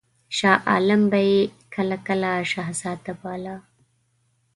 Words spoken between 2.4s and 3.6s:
شهزاده باله.